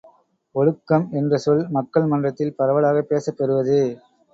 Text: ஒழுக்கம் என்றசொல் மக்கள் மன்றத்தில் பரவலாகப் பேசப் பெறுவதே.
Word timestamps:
ஒழுக்கம் 0.55 1.05
என்றசொல் 1.11 1.69
மக்கள் 1.69 2.05
மன்றத்தில் 2.05 2.55
பரவலாகப் 2.55 3.09
பேசப் 3.09 3.37
பெறுவதே. 3.37 3.83